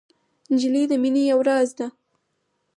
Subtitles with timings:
[0.51, 1.87] نجلۍ د مینې یو راز ده.